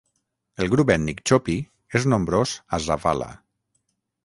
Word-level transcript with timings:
El 0.63 0.71
grup 0.73 0.89
ètnic 0.93 1.19
chopi 1.31 1.59
és 2.01 2.09
nombrós 2.15 2.57
a 2.79 2.83
Zavala. 2.89 3.31